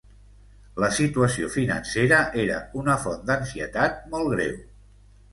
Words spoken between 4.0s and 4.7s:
molt greu.